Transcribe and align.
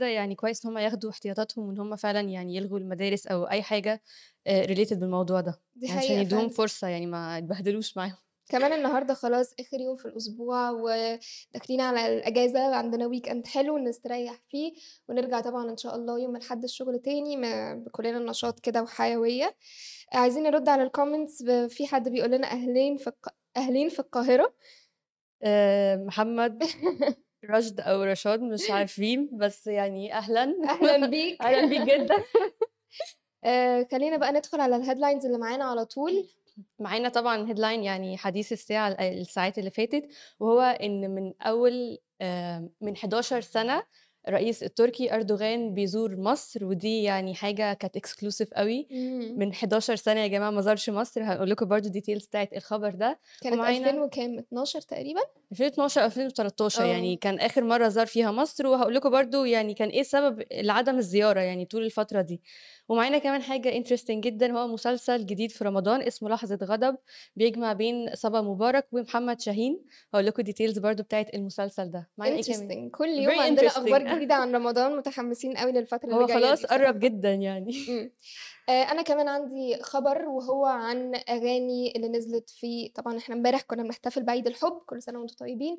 ده 0.00 0.06
يعني 0.06 0.34
كويس 0.34 0.66
إن 0.66 0.70
هم 0.72 0.78
ياخدوا 0.78 1.10
احتياطاتهم 1.10 1.68
وإن 1.68 1.78
هم 1.78 1.96
فعلًا 1.96 2.20
يعني 2.20 2.56
يلغوا 2.56 2.78
المدارس 2.78 3.26
أو 3.26 3.44
أي 3.44 3.62
حاجة 3.62 4.02
آآ 4.46 4.66
related 4.66 4.94
بالموضوع 4.94 5.40
ده، 5.40 5.62
دي 5.74 5.88
يعني 5.88 5.98
عشان 5.98 6.14
حقيقة 6.14 6.22
يدّوهم 6.22 6.48
فعلًا. 6.48 6.50
فرصة 6.50 6.88
يعني 6.88 7.06
ما 7.06 7.38
يتبهدلوش 7.38 7.96
معاهم. 7.96 8.16
كمان 8.48 8.72
النهارده 8.72 9.14
خلاص 9.14 9.52
آخر 9.60 9.80
يوم 9.80 9.96
في 9.96 10.04
الأسبوع 10.08 10.70
وداخلين 10.70 11.80
على 11.80 12.06
الأجازة، 12.18 12.74
عندنا 12.76 13.08
weekend 13.10 13.46
حلو 13.46 13.78
نستريّح 13.78 14.40
فيه 14.48 14.72
ونرجع 15.08 15.40
طبعًا 15.40 15.70
إن 15.70 15.76
شاء 15.76 15.96
الله 15.96 16.18
يوم 16.20 16.36
الأحد 16.36 16.64
الشغل 16.64 16.98
تاني 16.98 17.36
ما 17.36 17.74
بكُلّنا 17.74 18.18
نشاط 18.18 18.60
كده 18.60 18.82
وحيوية. 18.82 19.56
عايزين 20.12 20.42
نرُد 20.42 20.68
على 20.68 20.82
ب 21.42 21.66
في 21.66 21.86
حد 21.86 22.08
بيقول 22.08 22.30
لنا 22.30 22.46
أهلين 22.52 22.96
في 22.96 23.06
الق 23.06 23.28
أهلين 23.56 23.88
في 23.88 23.98
القاهرة. 24.00 24.54
آآ 25.44 25.96
محمد، 25.96 26.62
رشد 27.50 27.80
أو 27.80 28.02
رشاد 28.02 28.40
مش 28.40 28.60
عارفين، 28.70 29.30
بس 29.32 29.66
يعني 29.66 30.12
أهلًا، 30.14 30.56
أهلًا 30.64 31.06
بيك. 31.10 31.42
أهلًا 31.42 31.66
بيك 31.66 31.80
جدًا. 31.82 32.14
آآ 33.44 33.86
خلّينا 33.92 34.16
بقى 34.16 34.32
ندخل 34.32 34.60
على 34.60 34.76
الheadlines 34.84 35.24
اللي 35.26 35.38
معانا 35.38 35.64
على 35.64 35.84
طول. 35.84 36.26
معانا 36.78 37.08
طبعًا 37.08 37.52
headline 37.54 37.84
يعني 37.84 38.16
حديث 38.18 38.52
الساعة 38.52 38.88
ال 38.88 39.00
الساعات 39.00 39.58
اللي 39.58 39.70
فاتت، 39.70 40.08
وهو 40.40 40.60
إن 40.60 41.10
من 41.10 41.32
أول 41.42 41.98
آآ 42.20 42.68
من 42.80 42.96
11 42.96 43.40
سَنة 43.40 43.82
الرئيس 44.28 44.62
التركي 44.62 45.14
أردوغان 45.14 45.74
بيزور 45.74 46.16
مصر، 46.16 46.64
ودي 46.64 47.02
يعني 47.02 47.34
حاجة 47.34 47.72
كانت 47.72 47.96
أوي، 48.52 48.88
إمم. 48.92 49.38
من 49.38 49.52
11 49.52 49.96
سَنة 49.96 50.20
يا 50.20 50.26
جماعة 50.26 50.50
ما 50.50 50.60
زارش 50.60 50.90
مصر، 50.90 51.22
هاقول 51.22 51.50
لكم 51.50 51.66
برضه 51.66 52.00
details 52.00 52.26
بتاعة 52.26 52.48
الخبر 52.56 52.90
ده، 52.90 53.18
كانت 53.40 53.54
2000 53.54 53.58
ومعانا 53.58 54.02
وكام، 54.02 54.38
12 54.38 54.80
تقريبًا؟ 54.80 55.20
2012 55.52 56.00
أو 56.00 56.06
2013 56.06 56.84
يعني 56.84 57.12
آه. 57.14 57.16
كان 57.16 57.38
آخر 57.40 57.64
مرّة 57.64 57.88
زار 57.88 58.06
فيها 58.06 58.30
مصر، 58.30 58.66
وهاقول 58.66 58.94
لكم 58.94 59.10
برضه 59.10 59.46
يعني 59.46 59.74
كان 59.74 59.88
إيه 59.88 60.02
سبب 60.02 60.42
لعدم 60.52 60.98
الزيارة 60.98 61.40
يعني 61.40 61.64
طول 61.64 61.84
الفترة 61.84 62.20
دي. 62.20 62.42
ومعانا 62.88 63.18
كمان 63.18 63.42
حاجة 63.42 63.82
interesting 63.82 64.10
جدًا 64.20 64.52
هو 64.52 64.68
مسلسل 64.68 65.26
جديد 65.26 65.50
في 65.50 65.64
رمضان 65.64 66.02
اسمه 66.02 66.28
لحظة 66.28 66.58
غضب، 66.62 66.96
بيجمع 67.36 67.72
بين 67.72 68.14
صبا 68.14 68.40
مبارك 68.40 68.86
ومحمد 68.92 69.40
شاهين، 69.40 69.80
هاقول 70.14 70.26
لكم 70.26 70.42
details 70.42 70.78
برضه 70.80 71.02
بتاعة 71.02 71.26
المسلسل 71.34 71.90
ده. 71.90 72.08
معانا 72.18 72.36
إيه 72.36 72.42
كمان؟ 72.42 72.90
كل 72.90 73.08
يوم 73.08 73.34
very 73.34 73.38
عندنا 73.38 73.68
interesting 73.70 74.14
جديدة 74.14 74.34
عن 74.34 74.54
رمضان، 74.54 74.96
متحمسين 74.96 75.56
أوي 75.56 75.72
للفترة 75.72 76.04
اللي 76.10 76.16
هو 76.16 76.26
جاية 76.26 76.38
خلاص 76.38 76.60
دي 76.60 76.66
قرّب. 76.66 76.98
جدًا 77.00 77.34
يعني. 77.34 77.72
آآ 78.68 78.72
أنا 78.82 79.02
كمان 79.02 79.28
عندي 79.28 79.82
خبر 79.82 80.28
وهو 80.28 80.66
عن 80.66 81.14
أغاني 81.28 81.92
اللي 81.96 82.08
نزلت 82.08 82.50
في 82.50 82.88
طبعًا 82.88 83.18
إحنا 83.18 83.34
امبارح 83.34 83.62
كنا 83.62 83.82
بنحتفل 83.82 84.22
بعيد 84.22 84.46
الحب، 84.46 84.80
كل 84.86 85.02
سنة 85.02 85.18
وأنتم 85.18 85.34
طيبين، 85.36 85.78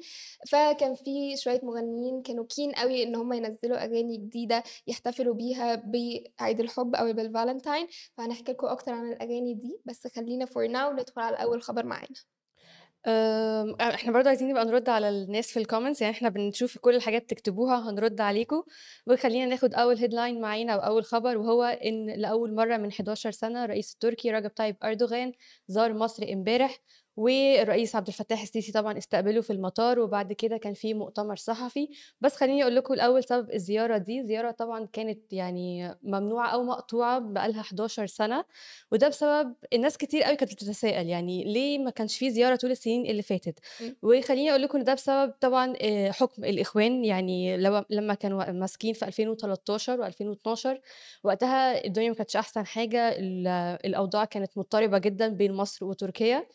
فكان 0.52 0.96
في 0.96 1.38
شوية 1.38 1.60
مغنيين 1.64 2.22
كانوا 2.22 2.46
keen 2.46 2.80
أوي 2.82 3.04
إن 3.04 3.16
هم 3.16 3.34
ينزّلوا 3.34 3.78
أغاني 3.86 4.18
جديدة 4.18 4.64
يحتفلوا 4.88 5.34
بيها 5.34 5.76
بعيد 5.76 6.60
الحب 6.60 6.96
أو 6.96 7.14
بالvalentine، 7.14 7.88
فهنحكي 8.18 8.52
لكم 8.52 8.68
أكتر 8.68 8.92
عن 8.94 9.12
الأغاني 9.12 9.54
دي، 9.54 9.80
بس 9.86 10.08
خلّينا 10.08 10.46
for 10.46 10.68
now 10.72 11.00
ندخل 11.02 11.22
على 11.22 11.36
أول 11.44 11.62
خبر 11.62 11.86
معانا. 11.86 12.37
آمم، 13.06 13.76
أ 13.82 13.94
إحنا 13.96 14.12
برضه 14.12 14.30
عايزين 14.30 14.48
نبقى 14.50 14.66
نرُد 14.66 14.90
على 14.90 15.10
الناس 15.10 15.52
في 15.52 15.64
الcomments 15.66 16.02
يعني 16.02 16.14
إحنا 16.16 16.30
بنشوف 16.30 16.78
كل 16.78 16.96
الحاجات 16.96 17.24
بتكتبوها 17.24 17.90
هنرُد 17.90 18.22
عليكم، 18.22 18.64
وخلّينا 19.08 19.46
ناخد 19.46 19.74
أول 19.74 19.98
headline 19.98 20.38
معانا 20.42 20.74
أو 20.74 20.80
أول 20.80 21.04
خبر 21.06 21.38
وهو 21.38 21.64
إن 21.64 22.10
لأول 22.10 22.56
مرّة 22.56 22.78
من 22.78 22.92
11 22.92 23.32
سَنة 23.32 23.64
الرئيس 23.66 23.94
التركي 23.94 24.32
رجب 24.32 24.50
طيب 24.56 24.76
أردوغان 24.84 25.32
زار 25.68 25.94
مصر 25.94 26.24
امبارح، 26.34 26.78
والرئيس 27.18 27.96
عبد 27.96 28.08
الفتاح 28.08 28.42
السيسي 28.42 28.72
طبعًا 28.72 28.98
استقبله 28.98 29.42
في 29.42 29.54
المطار، 29.54 30.00
وبعد 30.00 30.34
كده 30.34 30.58
كان 30.58 30.74
في 30.74 30.94
مؤتمر 30.94 31.36
صحفي، 31.36 31.90
بس 32.22 32.36
خلّيني 32.36 32.64
أقول 32.64 32.76
لكم 32.76 32.94
الأول 32.94 33.24
سبب 33.24 33.52
الزيارة 33.54 33.98
دي، 33.98 34.24
زيارة 34.26 34.52
طبعًا 34.52 34.86
كانت 34.94 35.34
يعني 35.34 35.96
ممنوعة 36.04 36.50
أو 36.50 36.64
مقطوعة 36.64 37.20
بقى 37.20 37.52
لها 37.52 37.62
11 37.62 38.08
سَنة، 38.08 38.46
وده 38.92 39.08
بسبب 39.10 39.56
الناس 39.74 39.98
كتير 39.98 40.28
أوي 40.28 40.36
كانت 40.36 40.54
بتتساءل 40.54 41.08
يعني 41.08 41.44
ليه 41.54 41.80
ما 41.80 41.90
كانش 41.92 42.18
في 42.18 42.30
زيارة 42.32 42.56
طول 42.56 42.72
السنين 42.72 43.06
اللي 43.06 43.22
فاتت،. 43.22 43.60
وخلّيني 44.02 44.50
أقول 44.52 44.62
لكم 44.62 44.84
ده 44.84 44.94
بسبب 44.94 45.34
طبعًا 45.42 45.74
آآ 45.82 46.12
حُكم 46.12 46.44
الإخوان، 46.46 47.06
يعني 47.06 47.58
لمّا 47.90 48.14
كانوا 48.14 48.52
ماسكين 48.52 48.94
في 48.94 49.06
2013 49.06 50.12
و2012 50.12 50.80
وقتها 51.24 51.86
الدنيا 51.86 52.10
ما 52.10 52.16
كانتش 52.16 52.36
أحسن 52.36 52.66
حاجة، 52.66 53.10
ال 53.10 53.48
الأوضاع 53.86 54.26
كانت 54.26 54.58
مضطربة 54.58 54.98
جدًا 54.98 55.28
بين 55.28 55.54
مصر 55.54 55.86
وتركيا، 55.86 56.48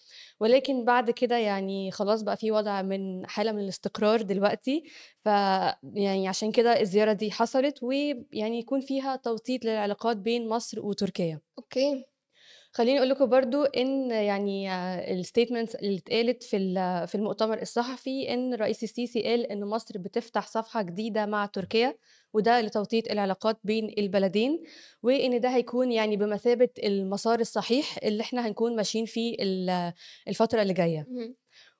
ولكن 0.53 0.85
بعد 0.85 1.11
كده 1.11 1.37
يعني 1.39 1.91
خلاص 1.91 2.23
بقى 2.23 2.37
في 2.37 2.51
وضع 2.51 2.83
من 2.83 3.27
حالة 3.27 3.53
من 3.53 3.59
الاستقرار 3.63 4.23
دلوقتي، 4.23 4.85
فيعني 5.19 6.29
عشان 6.29 6.53
كده 6.53 6.81
الزيارة 6.81 7.13
دي 7.13 7.31
حصلت، 7.31 7.83
ويعني 7.83 8.59
يكون 8.59 8.81
فيها 8.81 9.17
توطيد 9.17 9.65
للعلاقات 9.65 10.17
بين 10.17 10.49
مصر 10.49 10.81
وتركيا. 10.81 11.41
أوكي. 11.59 12.05
خلّيني 12.73 12.99
أقول 12.99 13.11
لكم 13.11 13.27
برضه 13.27 13.67
إن 13.77 14.11
يعني 14.11 14.71
الstatements 15.23 15.77
اللي 15.83 15.97
اتقالت 15.99 16.43
في 16.43 16.59
في 17.09 17.15
المؤتمر 17.15 17.63
الصحفي 17.63 18.35
إن 18.35 18.55
الرئيس 18.55 18.83
السيسي 18.83 19.23
قال 19.23 19.47
إن 19.47 19.65
مصر 19.65 19.99
بتفتح 19.99 20.47
صفحة 20.49 20.83
جديدة 20.83 21.27
مع 21.27 21.47
تركيا، 21.47 21.95
وده 22.33 22.61
لتوطيد 22.61 23.09
العلاقات 23.11 23.59
بين 23.65 23.95
البلدين، 23.99 24.63
وإن 25.03 25.41
ده 25.41 25.49
هيكون 25.49 25.93
يعني 25.93 26.17
بمثابة 26.17 26.69
المسار 26.85 27.41
الصحيح 27.41 27.99
اللي 28.05 28.21
إحنا 28.23 28.47
هنكون 28.49 28.77
ماشيين 28.77 29.05
فيه 29.07 29.37
ال 29.41 29.93
الفترة 30.29 30.63
اللي 30.63 30.73
جاية. 30.73 31.01
اهم. 31.11 31.35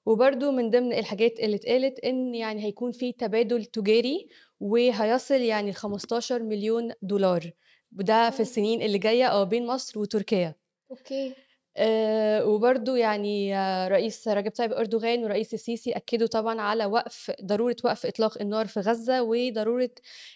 وبرضه 0.07 0.51
من 0.51 0.71
ضمن 0.71 0.93
الحاجات 0.93 1.41
اللي 1.41 1.57
اتقالت 1.57 1.99
إن 2.01 2.35
يعني 2.35 2.65
هيكون 2.65 2.93
في 2.93 3.13
تبادل 3.13 3.65
تجاري، 3.65 4.29
وهيصل 4.61 5.35
يعني 5.41 5.73
ل15.000.000$ 5.73 7.53
وده 7.99 8.31
في. 8.31 8.41
السنين 8.41 8.83
اللي 8.83 8.99
جاية 8.99 9.29
آه، 9.31 9.45
بين 9.45 9.67
مصر 9.67 9.99
وتركيا. 10.01 10.55
أوكي. 10.91 11.35
آآ 11.77 12.43
وبرضه 12.45 12.97
يعني 12.97 13.55
رئيس 13.89 14.29
رجب 14.29 14.51
طيب 14.51 14.73
أردوغان 14.73 15.23
والرئيس 15.23 15.55
السيسي 15.55 15.93
أكدوا 15.93 16.27
طبعًا 16.27 16.61
على 16.61 16.85
وقف 16.87 17.31
ضرورة 17.45 17.77
وقف 17.85 18.07
إطلاق 18.07 18.41
النار 18.43 18.67
في 18.67 18.81
غزة، 18.81 19.23
وضرورة 19.23 19.91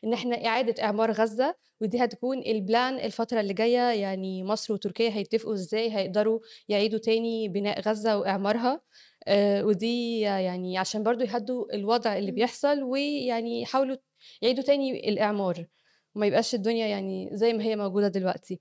إن 0.05 0.13
إحنا 0.13 0.47
إعادة 0.47 0.83
إعمار 0.85 1.13
غزة، 1.13 1.55
ودي 1.81 2.05
هتكون 2.05 2.43
الplan 2.43 3.05
الفترة 3.05 3.41
اللي 3.41 3.53
جاية، 3.55 3.79
يعني 4.03 4.45
مصر 4.45 4.75
وتركيا 4.75 5.11
هيتفقوا 5.11 5.55
إزاي 5.55 5.97
هيقدروا 5.97 6.41
يعيدوا 6.69 6.99
تاني 6.99 7.49
بناء 7.49 7.81
غزة 7.81 8.19
وإعمارها، 8.19 8.81
آآ 9.29 9.63
ودي 9.65 10.21
يعني 10.21 10.79
عشان 10.79 11.03
برضه 11.03 11.25
يهدّوا 11.25 11.75
الوضع 11.75 12.19
اللي. 12.19 12.33
بيحصل، 12.33 12.83
ويعني 12.83 13.61
يحاولوا 13.63 13.97
يعيدوا 14.43 14.65
تاني 14.65 15.09
الإعمار، 15.09 15.67
وما 16.15 16.27
يبقاش 16.27 16.55
الدنيا 16.55 16.87
يعني 16.87 17.29
زي 17.33 17.53
ما 17.53 17.63
هي 17.65 17.77
موجودة 17.77 18.09
دلوقتي. 18.09 18.61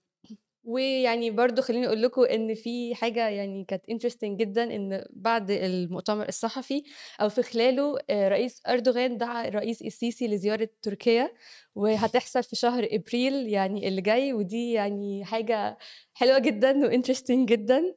ويعني 0.65 1.31
برضه 1.31 1.61
خلّيني 1.61 1.87
أقول 1.87 2.01
لكم 2.01 2.21
إن 2.23 2.55
في 2.55 2.95
حاجة 2.95 3.29
يعني 3.29 3.65
كانت 3.65 3.83
interesting 3.91 4.25
جدًا، 4.37 4.63
إن 4.75 5.05
بعد 5.11 5.51
المؤتمر 5.51 6.27
الصحفي 6.29 6.83
أو 7.21 7.29
في 7.29 7.43
خلاله 7.43 7.97
آآ 8.09 8.29
رئيس 8.29 8.61
أردوغان 8.67 9.17
دعا 9.17 9.47
الرئيس 9.47 9.81
السيسي 9.81 10.27
لزيارة 10.27 10.69
تركيا، 10.81 11.31
وهتحصل 11.75 12.43
في 12.43 12.55
شهر 12.55 12.87
إبريل 12.91 13.33
يعني 13.49 13.87
اللي 13.87 14.01
جاي، 14.01 14.33
ودي 14.33 14.71
يعني 14.73 15.25
حاجة 15.25 15.77
حلوة 16.13 16.39
جدًا 16.39 16.89
وinteresting 16.89 17.45
جدًا، 17.45 17.95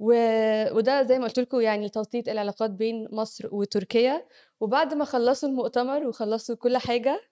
و 0.00 0.14
وده 0.76 1.02
زي 1.02 1.18
ما 1.18 1.24
قُلت 1.26 1.38
لكم 1.40 1.60
يعني 1.60 1.86
لتوطيد 1.86 2.28
العلاقات 2.28 2.70
بين 2.70 3.08
مصر 3.12 3.48
وتركيا، 3.52 4.26
وبعد 4.60 4.94
ما 4.94 5.04
خلّصوا 5.04 5.48
المؤتمر 5.48 6.06
وخلّصوا 6.08 6.56
كل 6.56 6.76
حاجة، 6.76 7.12
آآ 7.12 7.31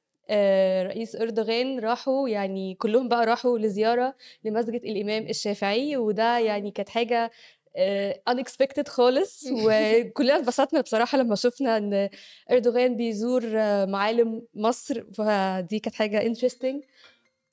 رئيس 0.83 1.17
أردوغان 1.17 1.79
راحوا 1.81 2.29
يعني 2.29 2.75
كلّهم 2.75 3.09
بقى 3.09 3.27
راحوا 3.27 3.59
لزيارة 3.59 4.15
لمسجد 4.45 4.85
الإمام 4.85 5.27
الشافعي، 5.29 5.97
وده 5.97 6.39
يعني 6.39 6.71
كانت 6.71 6.89
حاجة 6.89 7.31
آآ 7.77 8.23
unexpected 8.31 8.89
خالص، 8.89 9.47
وكلّنا 9.65 10.37
اتبسطنا 10.37 10.81
بصراحة 10.81 11.19
لمّا 11.19 11.35
شُفنا 11.35 11.77
إن 11.77 12.09
أردوغان 12.51 12.97
بيزور 12.97 13.43
معالم 13.87 14.43
مصر، 14.55 15.05
فدي 15.15 15.79
كانت 15.79 15.95
حاجة 15.95 16.35
interesting. 16.35 16.85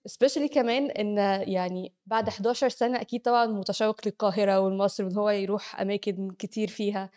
Especially 0.09 0.45
كمان 0.53 0.91
إن 0.91 1.17
يعني 1.49 1.93
بعد 2.05 2.29
11 2.29 2.69
سَنة 2.69 3.01
أكيد 3.01 3.21
طبعًا 3.21 3.45
متشوّق 3.45 4.01
للقاهرة 4.05 4.59
ولمصر 4.59 5.05
وإن 5.05 5.15
هو 5.17 5.29
يروح 5.29 5.81
أماكن 5.81 6.29
كتير 6.39 6.67
فيها، 6.67 7.09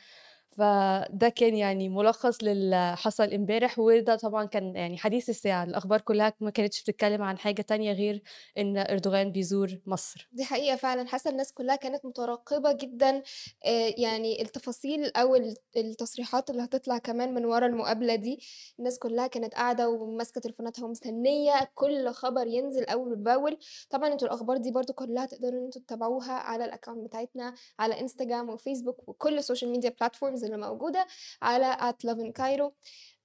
فده 0.60 1.28
كان 1.28 1.54
يعني 1.56 1.88
ملخص 1.88 2.42
للي 2.44 2.96
حصل 2.96 3.24
امبارح، 3.32 3.78
وده 3.78 4.16
طبعًا 4.16 4.44
كان 4.44 4.76
يعني 4.76 4.98
حديث 4.98 5.30
الساعة، 5.30 5.64
الأخبار 5.64 6.00
كلّها 6.00 6.32
ما 6.40 6.50
كانتش 6.50 6.82
بتتكلم 6.82 7.22
عن 7.22 7.38
حاجة 7.38 7.62
تانية 7.62 7.92
غير 7.92 8.22
إن 8.58 8.76
أردوغان 8.78 9.32
بيزور 9.32 9.80
مصر. 9.86 10.30
دي 10.32 10.44
حقيقة 10.44 10.76
فعلًا، 10.76 11.06
حاسة 11.08 11.30
الناس 11.30 11.52
كلّها 11.52 11.76
كانت 11.76 12.04
مترقبة 12.06 12.72
جدًا 12.72 13.22
آآ 13.66 13.94
يعني 13.98 14.42
التفاصيل 14.42 15.12
أو 15.16 15.34
ال 15.36 15.54
التصريحات 15.76 16.50
اللي 16.50 16.64
هتطلع 16.64 16.98
كمان 16.98 17.34
من 17.34 17.44
ورا 17.44 17.66
المقابلة 17.66 18.14
دي، 18.14 18.40
الناس 18.78 18.98
كلّها 18.98 19.26
كانت 19.26 19.54
قاعدة 19.54 19.88
وماسكة 19.88 20.40
تليفوناتها 20.40 20.84
ومستنية 20.84 21.52
كل 21.74 22.08
خبر 22.10 22.46
ينزل 22.46 22.84
أول 22.84 23.16
بأول، 23.16 23.58
طبعًا 23.90 24.12
أنتم 24.12 24.26
الأخبار 24.26 24.56
دي 24.56 24.70
برضه 24.70 24.94
كلّها 24.94 25.26
تقدروا 25.26 25.66
أنتم 25.66 25.80
تتابعوها 25.80 26.32
على 26.32 26.72
ال 26.72 26.75
account 26.76 26.98
بتاعتنا 26.98 27.54
على 27.78 27.94
Instagram 28.08 28.50
وFacebook 28.58 29.08
وكل 29.08 29.38
ال 29.38 29.43
social 29.43 29.70
media 29.70 29.90
platforms 30.04 30.49
اللي 30.54 30.66
موجودة 30.68 31.06
على 31.42 31.94
@loveincairo 32.06 32.70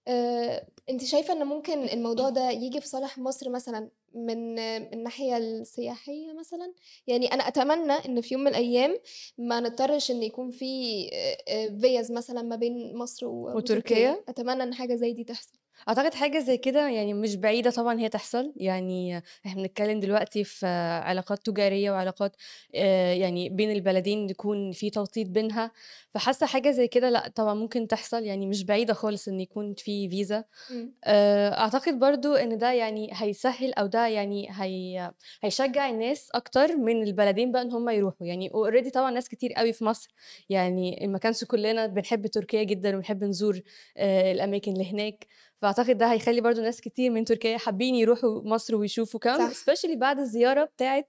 آآ 0.08 0.68
أنتِ 0.90 1.04
شايفة 1.04 1.34
إن 1.34 1.48
ممكن 1.48 1.80
الموضوع 1.84 2.30
ده 2.30 2.50
ييجي 2.52 2.82
في 2.82 2.88
صالح 2.88 3.18
مصر 3.18 3.50
مثلًا 3.50 3.90
من 4.16 4.56
من 4.56 4.94
الناحية 4.94 5.38
السياحية 5.38 6.34
مثلًا؟ 6.34 6.74
يعني 7.08 7.28
أنا 7.34 7.48
أتمنى 7.48 7.94
إن 7.94 8.22
في 8.22 8.34
يوم 8.34 8.44
من 8.44 8.48
الأيام 8.52 9.00
ما 9.38 9.60
نضطرش 9.60 10.12
إن 10.12 10.24
يكون 10.24 10.52
في 10.52 10.66
آآ 11.14 11.38
آآ 11.50 11.78
فيَّز 11.82 12.12
مثلًا 12.12 12.42
ما 12.42 12.56
بين 12.56 12.98
مصر 12.98 13.28
و 13.28 13.58
وتركيا، 13.58 13.58
وتركيا؟ 13.58 14.24
أتمنى 14.30 14.64
إن 14.64 14.74
حاجة 14.74 14.96
زي 14.96 15.14
دي 15.14 15.24
تحصل. 15.24 15.65
أعتقد 15.90 16.14
حاجة 16.14 16.40
زي 16.40 16.58
كده 16.58 16.90
يعني 16.90 17.14
مش 17.14 17.36
بعيدة 17.36 17.72
طبعًا 17.72 18.00
هي 18.00 18.10
تحصل، 18.10 18.54
يعني 18.58 19.18
إحنا 19.46 19.62
بنتكلم 19.62 20.00
دلوقتي 20.00 20.44
في 20.44 20.66
علاقات 21.06 21.46
تجارية 21.46 21.92
وعلاقات 21.92 22.36
آآ 22.76 23.14
يعني 23.14 23.50
بين 23.50 23.72
البلدين 23.72 24.30
يكون 24.30 24.72
في 24.72 24.90
توطيد 24.90 25.34
بينها، 25.34 25.72
فحاسة 26.14 26.46
حاجة 26.46 26.72
زي 26.72 26.88
كده 26.88 27.10
لأ 27.10 27.28
طبعًا 27.36 27.54
ممكن 27.54 27.88
تحصل، 27.88 28.24
يعني 28.24 28.46
مش 28.48 28.64
بعيدة 28.66 28.94
خالص 28.94 29.28
إن 29.28 29.40
يكون 29.40 29.74
في 29.78 30.10
فيزا. 30.10 30.44
إمم. 30.72 30.94
آآ 31.04 31.58
أعتقد 31.60 32.00
برضه 32.00 32.42
إن 32.44 32.58
ده 32.58 32.72
يعني 32.74 33.10
هيسهّل 33.14 33.74
أو 33.74 33.86
ده 33.86 34.08
يعني 34.08 34.48
هي 34.52 35.12
هيشجّع 35.44 35.90
الناس 35.90 36.30
أكتر 36.36 36.76
من 36.78 37.04
البلدين 37.04 37.52
بقى 37.52 37.62
إن 37.62 37.72
هم 37.72 37.90
يروحوا، 37.90 38.28
يعني 38.28 38.50
already 38.50 38.92
طبعًا 38.92 39.12
ناس 39.12 39.30
كتير 39.30 39.60
أوي 39.60 39.74
في 39.74 39.86
مصر، 39.86 40.14
يعني 40.50 41.08
ما 41.08 41.18
كانش 41.18 41.44
كُلّنا 41.44 41.86
بنحب 41.88 42.28
تركيا 42.28 42.64
جدًا 42.64 42.96
وبنحب 42.96 43.24
نزور 43.24 43.60
آآ 43.98 44.32
الأماكن 44.32 44.72
اللي 44.74 44.92
هناك، 44.94 45.28
فأعتقد 45.58 45.98
ده 45.98 46.12
هيخلّي 46.12 46.42
برضه 46.42 46.62
ناس 46.62 46.82
كتير 46.82 47.12
من 47.12 47.26
تركيا 47.26 47.58
حابين 47.58 47.96
يروحوا 47.96 48.42
مصر 48.44 48.76
ويشوفوا، 48.76 49.20
صح، 49.38 49.52
especially 49.52 49.98
بعد 49.98 50.20
الزيارة 50.20 50.64
بتاعة 50.64 51.06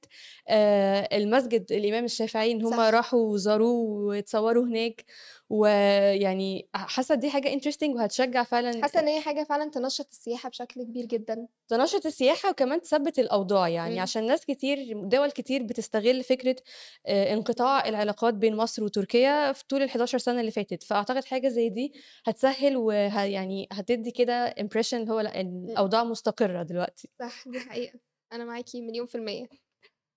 آآ 0.49 1.09
المسجد 1.17 1.73
الإمام 1.73 2.05
الشافعي 2.05 2.53
إن 2.53 2.65
هم. 2.65 2.81
راحوا 2.81 3.21
وزاروه 3.33 3.73
واتصوّروا 4.07 4.65
هناك، 4.67 5.05
ويعني 5.51 6.69
ح 6.75 6.87
حاسة 6.87 7.15
دي 7.15 7.31
حاجة 7.31 7.59
interesting 7.59 7.97
وهتشجّع 7.97 8.43
فعلًا 8.43 8.83
حاسة 8.83 9.01
إن 9.01 9.09
هي 9.09 9.21
حاجة 9.21 9.45
فعلًا 9.45 9.71
تنشّط 9.71 10.09
السياحة 10.13 10.49
بشكل 10.49 10.83
كبير 10.83 11.05
جدًا. 11.05 11.49
تنشّط 11.69 12.07
السياحة 12.07 12.51
وكمان 12.51 12.81
تثبّت 12.81 13.19
الأوضاع، 13.19 13.69
يعني 13.69 13.93
إمم. 13.95 14.03
عشان 14.03 14.27
ناس 14.27 14.45
كتير 14.47 14.79
دول 15.09 15.31
كتير 15.31 15.63
بتستغل 15.63 16.25
فكرة 16.25 16.57
آآ 17.07 17.33
انقطاع 17.33 17.89
العلاقات 17.89 18.35
بين 18.35 18.57
مصر 18.57 18.85
وتركيا 18.85 19.53
في 19.53 19.65
طول 19.69 19.83
ال11 19.83 20.05
سَنة 20.19 20.41
اللي 20.41 20.51
فاتت، 20.51 20.83
فأعتقد 20.83 21.25
حاجة 21.25 21.49
زي 21.49 21.69
دي 21.69 21.93
هتسهّل 22.27 22.77
وه 22.77 22.95
يعني 23.25 23.69
هتدّي 23.73 24.11
كده 24.11 24.51
impression 24.61 24.95
اللي 24.95 25.13
هو. 25.13 25.21
الأوضاع 25.21 26.05
مستقرة 26.05 26.63
دلوقتي. 26.63 27.09
صح، 27.21 27.49
دي 27.49 27.61
حقيقة. 27.61 28.01
أنا 28.33 28.45
معاكِ 28.45 28.65
مليون 28.77 29.07
في 29.07 29.15
المِيّة. 29.15 29.49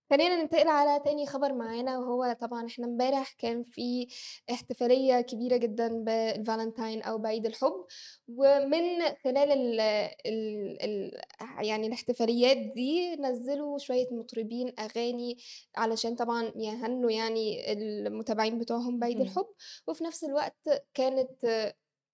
خلّينا 0.10 0.36
ننتقل 0.42 0.68
على 0.68 1.00
تاني 1.06 1.26
خبر 1.26 1.54
معانا، 1.54 2.00
وهو 2.00 2.34
طبعًا 2.42 2.66
إحنا 2.68 2.86
امبارح 2.86 3.34
كان 3.38 3.64
في 3.64 4.08
احتفالية 4.52 5.22
كبيرة 5.22 5.58
جدًا 5.58 5.90
بالvalentine 6.06 7.08
أو 7.08 7.18
بعيد 7.18 7.46
الحُب، 7.46 7.86
ومن 8.28 9.02
خلال 9.24 9.52
ال 9.52 9.80
ال 10.26 10.82
ال 10.84 11.22
ح 11.40 11.62
يعني 11.62 11.88
الاحتفاليات 11.88 12.58
دي 12.58 13.16
نزّلوا 13.16 13.78
شوية 13.78 14.08
مطربين 14.12 14.74
أغاني 14.80 15.38
علشان 15.78 16.16
طبعًا 16.16 16.52
يهنّوا 16.56 17.12
يعني 17.12 17.72
المتابعين 17.74 18.60
بتوعهم 18.60 19.00
بعيد. 19.00 19.22
الحُب، 19.22 19.48
وفي 19.88 20.04
نفس 20.04 20.24
الوقت 20.24 20.70
كانت 20.94 21.46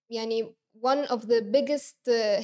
يعني 0.10 0.56
one 0.82 1.06
of 1.06 1.22
the 1.28 1.42
biggest 1.42 1.96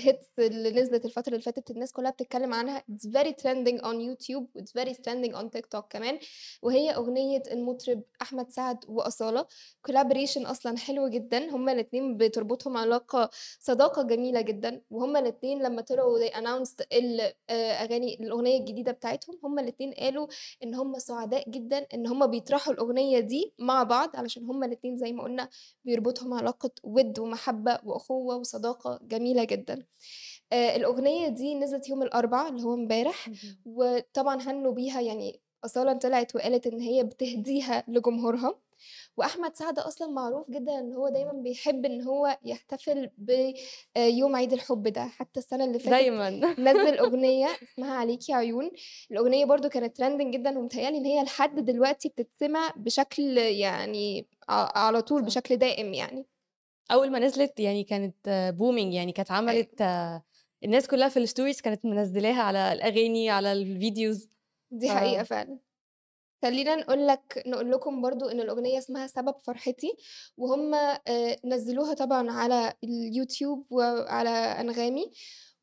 hits 0.05 0.25
اللي 0.39 0.71
نزلت 0.71 1.05
الفترة 1.05 1.31
اللي 1.31 1.41
فاتت 1.41 1.71
الناس 1.71 1.91
كلّها 1.91 2.11
بتتكلّم 2.11 2.53
عنها. 2.53 2.83
It's 2.91 3.07
very 3.07 3.31
trending 3.33 3.79
on 3.81 3.95
YouTube. 4.07 4.45
It's 4.61 4.71
very 4.81 4.93
trending 4.93 5.33
on 5.35 5.49
TikTok 5.57 5.83
كمان، 5.89 6.19
وهي 6.61 6.91
أغنية 6.95 7.43
المطرب 7.51 8.03
أحمد 8.21 8.49
سعد 8.49 8.77
وأصالة. 8.87 9.45
Collaboration 9.91 10.47
أصلًا 10.49 10.77
حلو 10.77 11.07
جدًا، 11.07 11.49
هُم 11.55 11.69
الاتنين 11.69 12.17
بتربطهم 12.17 12.77
علاقة 12.77 13.29
صداقة 13.59 14.03
جميلة 14.03 14.41
جدًا، 14.41 14.81
وهُم 14.89 15.17
الاتنين 15.17 15.63
لمّا 15.63 15.81
طلعوا 15.81 16.19
they 16.19 16.31
announced 16.31 16.85
ال 16.93 17.21
آآ 17.49 17.83
أغاني 17.83 18.13
الأغنية 18.19 18.59
الجديدة 18.59 18.91
بتاعتهم، 18.91 19.39
هُم 19.43 19.59
الاتنين 19.59 19.93
قالوا 19.93 20.27
إن 20.63 20.75
هُم 20.75 20.99
سعداء 20.99 21.49
جدًا 21.49 21.85
إن 21.93 22.07
هُم 22.07 22.27
بيطرحوا 22.27 22.73
الأغنية 22.73 23.19
دي 23.19 23.53
مع 23.59 23.83
بعض، 23.83 24.09
علشان 24.15 24.43
هُم 24.45 24.63
الاتنين 24.63 24.97
زي 24.97 25.13
ما 25.13 25.23
قُلنا 25.23 25.49
بيربطهم 25.85 26.33
علاقة 26.33 26.71
وِد 26.83 27.19
ومحبة 27.19 27.79
وأخوة 27.85 28.20
وصداقة 28.21 28.99
جميلة 29.03 29.43
جدًا. 29.43 29.85
آآ 30.53 30.75
الأغنية 30.75 31.27
دي 31.27 31.55
نزلت 31.55 31.89
يوم 31.89 32.03
الأربع 32.03 32.47
اللي 32.49 32.63
هو 32.63 32.73
امبارح،. 32.73 33.31
وطبعًا 33.65 34.41
هنّوا 34.41 34.73
بيها 34.73 35.01
يعني 35.01 35.41
أصالة 35.65 35.93
طلعت 35.93 36.35
وقالت 36.35 36.67
إن 36.67 36.81
هي 36.81 37.03
بتهديها 37.03 37.83
لجمهورها، 37.87 38.59
وأحمد 39.17 39.55
سعد 39.57 39.79
أصلًا 39.79 40.07
معروف 40.11 40.51
جدًا 40.51 40.79
إن 40.79 40.93
هو 40.93 41.09
دايمًا 41.09 41.33
بيحب 41.33 41.85
إن 41.85 42.01
هو 42.03 42.39
يحتفل 42.45 43.09
ب 43.17 43.31
آآ 43.97 44.07
يوم 44.07 44.35
عيد 44.35 44.53
الحب 44.53 44.87
ده، 44.87 45.05
حتى 45.07 45.39
السنة 45.39 45.65
اللي 45.65 45.79
فاتت 45.79 46.09
دايمًا. 46.09 46.41
نزّل 46.59 46.99
أغنية 46.99 47.59
اسمها 47.63 47.95
عليكِ 47.95 48.31
عيون، 48.31 48.71
الأغنية 49.11 49.45
برضه 49.45 49.69
كانت 49.69 50.01
trending 50.03 50.31
جدًا 50.33 50.59
ومتهيأ 50.59 50.91
لي 50.91 50.97
إن 50.97 51.05
هي 51.05 51.23
لحد 51.23 51.65
دلوقتي 51.65 52.09
بتتسمع 52.09 52.73
بشكل 52.77 53.23
يعني 53.39 54.27
على 54.49 55.01
طول. 55.01 55.23
بشكل 55.23 55.57
دائم 55.57 55.93
يعني. 55.93 56.27
أول 56.91 57.11
ما 57.11 57.19
نزلت 57.19 57.59
يعني 57.59 57.83
كانت 57.83 58.15
booming 58.59 58.93
يعني 58.93 59.11
كانت 59.11 59.31
أيوه. 59.47 59.65
عملت 59.71 59.81
الناس 60.63 60.87
كلّها 60.87 61.09
في 61.09 61.27
الstories 61.27 61.61
كانت 61.61 61.85
منزّلاها 61.85 62.41
على 62.43 62.73
الأغاني، 62.73 63.29
على 63.29 63.51
الفيديوز، 63.53 64.29
دي 64.71 64.89
ف 64.89 64.91
حقيقة 64.91 65.23
فعلًا. 65.23 65.59
خلّينا 66.43 66.75
نقول 66.75 67.07
لك 67.07 67.43
نقول 67.47 67.71
لكم 67.71 68.01
برضه 68.01 68.31
إن 68.31 68.39
الأغنية 68.41 68.77
اسمها 68.77 69.07
سبب 69.07 69.35
فرحتي، 69.45 69.97
وهُم 70.37 70.73
آآ 70.75 71.37
نزّلوها 71.45 71.93
طبعًا 71.93 72.31
على 72.31 72.73
اليوتيوب 72.83 73.67
وعلى 73.71 74.29
أنغامي، 74.29 75.11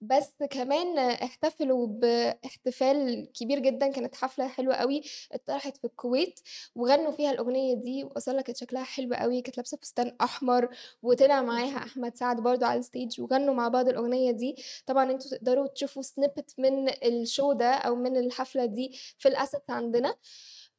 بس 0.00 0.36
كمان 0.50 0.98
احتفلوا 0.98 1.86
باحتفال 1.86 3.28
كبير 3.34 3.58
جدًا، 3.58 3.88
كانت 3.92 4.14
حفلة 4.14 4.48
حلوة 4.48 4.74
أوي 4.74 5.02
اتطرحت 5.32 5.76
في 5.76 5.84
الكويت، 5.84 6.40
وغنّوا 6.74 7.10
فيها 7.12 7.30
الأغنية 7.30 7.74
دي، 7.74 8.04
وأصالة 8.04 8.42
كانت 8.42 8.56
شكلها 8.58 8.82
حلو 8.84 9.14
أوي، 9.14 9.40
كانت 9.42 9.56
لابسة 9.56 9.78
فستان 9.82 10.16
أحمر، 10.20 10.68
وطلع 11.02 11.42
معاها. 11.42 11.76
أحمد 11.78 12.16
سعد 12.16 12.40
برضه 12.40 12.66
على 12.66 12.82
الstage 12.82 13.18
وغنّوا 13.18 13.54
مع 13.54 13.68
بعض 13.68 13.88
الأغنية 13.88 14.30
دي، 14.30 14.54
طبعًا 14.86 15.10
أنتم 15.10 15.28
تقدروا 15.30 15.66
تشوفوا 15.66 16.02
snippet 16.02 16.54
من 16.58 16.88
الshow 16.90 17.52
ده 17.52 17.70
أو 17.74 17.94
من 17.96 18.16
الحفلة 18.16 18.64
دي 18.64 18.92
في 19.18 19.28
الassets 19.30 19.70
عندنا. 19.70 20.14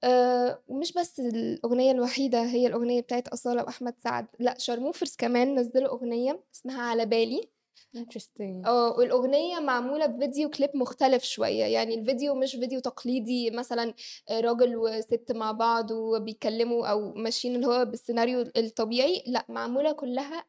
آآ 0.03 0.63
ومش 0.67 0.93
بس 0.93 1.19
الأغنية 1.19 1.91
الوحيدة 1.91 2.43
هي 2.43 2.67
الأغنية 2.67 3.01
بتاعة 3.01 3.23
أصالة 3.33 3.63
وأحمد 3.63 3.95
سعد، 4.03 4.27
لأ 4.39 4.55
شارموفرز 4.59 5.15
كمان 5.15 5.59
نزّلوا 5.59 5.89
أغنية 5.89 6.43
اسمها 6.55 6.81
على 6.81 7.05
بالي. 7.05 7.58
Interesting. 7.93 8.69
آه، 8.69 8.97
والأغنية 8.97 9.59
معمولة 9.59 10.05
بفيديو 10.05 10.49
كليب 10.49 10.69
مختلف 10.75 11.23
شوية، 11.23 11.63
يعني 11.65 11.95
الفيديو 11.95 12.35
مش 12.35 12.51
فيديو 12.55 12.79
تقليدي 12.79 13.51
مثلًا 13.51 13.93
راجل 14.31 14.77
وست 14.77 15.31
مع 15.31 15.51
بعض 15.51 15.91
وبيتكلموا 15.91 16.87
أو 16.87 17.13
ماشيين 17.13 17.55
اللي 17.55 17.67
هو 17.67 17.85
بالسيناريو 17.85 18.41
الطبيعي، 18.57 19.23
لأ 19.27 19.45
معمولة 19.49 19.91
كلّها 19.91 20.45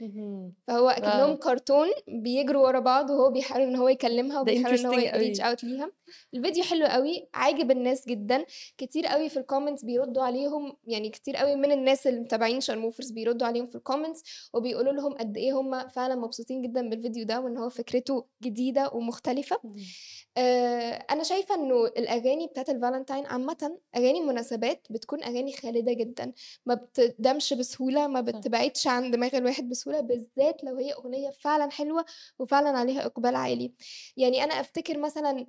اهم. 0.00 0.56
فهو 0.68 0.88
أكنّهم 0.88 1.36
واو! 1.36 1.36
كرتون 1.36 1.88
بيجروا 2.08 2.66
ورا 2.66 2.80
بعض 2.80 3.10
وهو 3.10 3.30
بيحاول 3.30 3.62
إن 3.62 3.76
هو 3.76 3.88
يكلمها 3.88 4.40
وبيحاول 4.40 4.74
إن 4.74 4.86
هو 4.86 4.98
أوي. 5.14 5.44
out 5.44 5.64
ليها. 5.64 5.92
الفيديو 6.34 6.64
حلو 6.64 6.86
أوي، 6.86 7.28
عاجب 7.34 7.70
الناس 7.70 8.08
جدًا، 8.08 8.44
كتير 8.78 9.06
أوي 9.06 9.28
في 9.28 9.40
الcomments 9.40 9.84
بيردوا 9.84 10.22
عليهم، 10.22 10.76
يعني 10.84 11.10
كتير 11.10 11.40
أوي 11.40 11.56
من 11.56 11.72
الناس 11.72 12.06
اللي 12.06 12.20
متابعين 12.20 12.60
شارموفرز 12.60 13.10
بيردوا 13.10 13.46
عليهم 13.46 13.66
في 13.66 13.78
الcomments 13.78 14.50
وبيقولوا 14.54 14.92
لهم 14.92 15.12
قد 15.14 15.36
إيه 15.36 15.60
هُم 15.60 15.88
فعلًا 15.88 16.14
مبسوطين 16.14 16.62
جدًا 16.62 16.88
بالفيديو 16.88 17.24
ده، 17.24 17.40
وإن 17.40 17.56
هو 17.56 17.68
فكرته 17.68 18.24
جديدة 18.42 18.90
ومختلفة. 18.94 19.58
اهم. 19.64 19.94
آآ 20.38 20.92
أنا 21.10 21.22
شايفة 21.22 21.54
إنه 21.54 21.86
الأغاني 21.86 22.46
بتاعة 22.46 22.66
الvalentine 22.66 23.32
عامةً 23.32 23.78
أغاني 23.96 24.18
المناسبات 24.20 24.86
بتكون 24.90 25.24
أغاني 25.24 25.52
خالدة 25.52 25.92
جدًا، 25.92 26.32
ما 26.66 26.74
بتدامش 26.74 27.52
بسهولة، 27.54 28.06
ما. 28.06 28.20
بتبعدش 28.20 28.86
عن 28.86 29.10
دماغ 29.10 29.36
الواحد 29.36 29.68
بسهولة، 29.68 30.00
بالذات 30.00 30.64
لو 30.64 30.76
هي 30.76 30.92
أغنية 30.92 31.30
فعلًا 31.30 31.70
حلوة 31.70 32.04
وفعلًا 32.38 32.68
عليها 32.78 33.06
إقبال 33.06 33.36
عالي. 33.36 33.74
يعني 34.16 34.44
أنا 34.44 34.54
أفتكر 34.60 34.98
مثلًا 34.98 35.46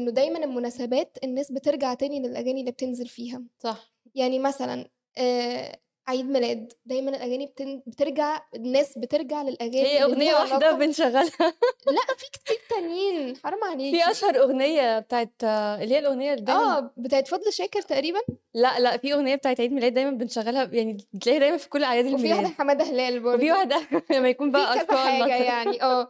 إنه 0.00 0.10
دايمًا 0.10 0.44
المناسبات 0.44 1.18
الناس 1.24 1.52
بترجع 1.52 1.94
تاني 1.94 2.20
للأغاني 2.20 2.60
اللي 2.60 2.70
بتنزل 2.72 3.06
فيها، 3.08 3.44
صح. 3.58 3.90
يعني 4.14 4.38
مثلًا 4.38 4.90
آآ 5.18 5.80
عيد 6.10 6.30
ميلاد، 6.30 6.72
دايمًا 6.86 7.10
الأغاني 7.10 7.46
بتن 7.46 7.82
بترجع 7.86 8.42
الناس 8.54 8.98
بترجع 8.98 9.42
للأغاني 9.42 9.86
هي 9.86 10.04
واحدة 10.34 10.54
علاقة 10.54 10.72
بنشغّلها. 10.72 11.30
لأ، 11.96 12.14
في 12.16 12.26
كتير 12.32 12.58
تانيين، 12.70 13.36
حرام 13.44 13.64
عليكي. 13.64 13.96
في 14.04 14.10
أشهر 14.10 14.38
أغنية 14.42 14.98
بتاعت 14.98 15.32
اللي 15.44 15.94
هي 15.94 15.98
الأغنية 15.98 16.32
اللي 16.32 16.44
دايما 16.44 16.78
آه 16.78 16.90
بتاعت 16.96 17.28
فضل 17.28 17.52
شاكر 17.52 17.82
تقريبا؟ 17.82 18.18
لأ 18.54 18.78
لأ 18.80 18.96
في 18.96 19.12
أغنية 19.14 19.34
بتاعت 19.34 19.60
عيد 19.60 19.72
ميلاد 19.72 19.94
دايما 19.94 20.10
بنشغلها. 20.10 20.64
يعني 20.72 20.96
بتلاقيها 21.12 21.40
دايما 21.40 21.56
في 21.56 21.68
كل 21.68 21.84
أعياد 21.84 22.04
وفي 22.04 22.14
واحدة 22.14 22.32
الميلاد. 22.32 22.52
حمادة 22.54 22.84
هلال 22.84 23.20
برضه. 23.20 23.36
وفي 23.36 23.50
واحدة 23.50 23.80
لما 24.16 24.28
يكون 24.28 24.50
بقى 24.50 24.80
أطفال 24.80 25.20
مثلا. 25.22 25.36
يعني. 25.36 25.82
آه. 25.90 26.08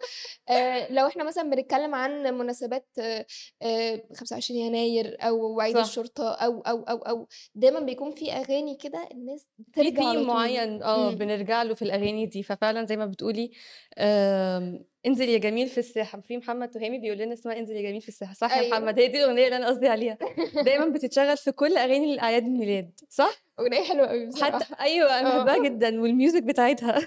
آه، 0.48 0.92
لو 0.92 1.06
إحنا 1.06 1.24
مثلا 1.24 1.50
بنتكلم 1.50 1.94
عن 1.94 2.22
مناسبات 2.38 2.86
آه، 2.98 3.26
آه، 3.62 4.02
25 4.16 4.60
يناير 4.60 5.16
أو 5.20 5.60
عيد 5.60 5.74
صح. 5.78 5.80
الشرطة 5.84 6.30
أو 6.32 6.60
أو 6.60 6.82
أو 6.82 6.96
أو 6.96 7.28
دايما 7.54 7.80
بيكون 7.80 8.10
في 8.10 8.32
أغاني 8.32 8.76
كده 8.76 9.08
الناس 9.12 9.46
بترجع 9.58 9.88
على 9.98 10.18
ثيم 10.18 10.26
معين 10.26 10.82
آه 10.82 11.08
إمم. 11.08 11.18
بنرجع 11.18 11.62
له 11.62 11.74
في 11.74 11.82
الأغاني 11.82 12.26
دي. 12.26 12.42
ففعلا 12.42 12.86
زي 12.86 12.96
ما 12.96 13.06
بتقولي 13.06 13.50
آم، 13.98 14.84
انزل 15.06 15.28
يا 15.28 15.38
جميل 15.38 15.68
في 15.68 15.78
الساحة. 15.78 16.20
في 16.20 16.36
محمد 16.36 16.70
تهامي 16.70 16.98
بيقول 16.98 17.18
لنا 17.18 17.34
اسمها 17.34 17.58
انزل 17.58 17.76
يا 17.76 17.82
جميل 17.82 18.00
في 18.00 18.08
الساحة. 18.08 18.34
صح 18.34 18.56
يا 18.56 18.60
أيوه. 18.62 18.78
محمد؟ 18.78 18.98
هي 18.98 19.06
دي 19.08 19.18
الأغنية 19.24 19.44
اللي 19.44 19.56
أنا 19.56 19.66
قصدي 19.66 19.88
عليها. 19.88 20.18
دايما 20.64 20.86
بتتشغل 20.94 21.36
في 21.36 21.52
كل 21.52 21.76
أغاني 21.76 22.14
الاعياد 22.14 22.42
الميلاد. 22.44 22.90
صح؟ 23.08 23.42
أغنية 23.60 23.82
حلوة 23.84 24.06
قوي 24.06 24.26
حتى 24.26 24.56
بصراحة. 24.56 24.84
أيوه 24.84 25.20
أنا 25.20 25.36
بحبها 25.38 25.56
آه 25.56 25.62
جدا 25.64 26.00
وال 26.00 26.12
music 26.12 26.42
بتاعتها. 26.42 26.98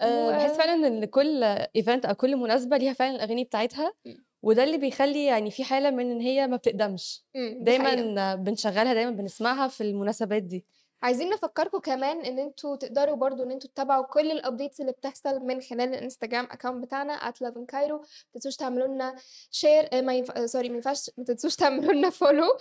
آه، 0.00 0.30
بحس 0.30 0.56
فعلا 0.56 0.86
إن 0.86 1.04
كل 1.04 1.42
event 1.76 2.06
أو 2.06 2.14
كل 2.14 2.36
مناسبة 2.36 2.76
ليها 2.76 2.92
فعلا 2.92 3.16
الأغاني 3.16 3.44
بتاعتها 3.44 3.92
مم. 4.06 4.24
وده 4.42 4.64
اللي 4.64 4.78
بيخلي 4.78 5.24
يعني 5.24 5.50
في 5.50 5.64
حالة 5.64 5.90
من 5.90 6.10
إن 6.10 6.20
هي 6.20 6.46
ما 6.46 6.56
بتقدمش. 6.56 7.24
دايما 7.60 8.34
بنشغلها 8.34 8.94
دايما 8.94 9.10
بنسمعها 9.10 9.68
في 9.68 9.80
المناسبات 9.80 10.42
دي. 10.42 10.64
عايزين 11.02 11.30
نفكركم 11.30 11.78
كمان 11.78 12.20
إن 12.24 12.38
أنتوا 12.38 12.76
تقدروا 12.76 13.16
برضو 13.16 13.42
إن 13.42 13.50
أنتوا 13.50 13.70
تتابعوا 13.70 14.04
كل 14.04 14.30
ال 14.30 14.36
updates 14.36 14.80
اللي 14.80 14.92
بتحصل 14.92 15.40
من 15.40 15.60
خلال 15.60 15.94
ال 15.94 15.99
Instagram 15.99 16.44
account 16.50 16.84
بتاعنا 16.84 17.32
@loveincairo 17.32 17.92
ما 17.92 18.00
تنسوش 18.34 18.56
تعملوا 18.56 18.86
لنا 18.86 19.14
share 19.50 19.88
آه، 19.92 20.00
ما 20.00 20.14
ينفع 20.14 20.46
sorry 20.46 20.68
ما 20.68 20.74
ينفعش 20.76 21.10
ما 21.18 21.24
تنسوش 21.24 21.56
تعملوا 21.56 21.92
لنا 21.92 22.10
follow 22.10 22.56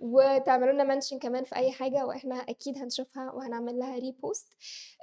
وتعملوا 0.00 0.72
لنا 0.72 0.84
mention 0.84 1.18
كمان 1.18 1.44
في 1.44 1.56
أي 1.56 1.72
حاجة 1.72 2.06
وإحنا 2.06 2.34
أكيد 2.36 2.78
هنشوفها 2.78 3.32
وهنعمل 3.32 3.78
لها 3.78 3.98
repost 3.98 4.48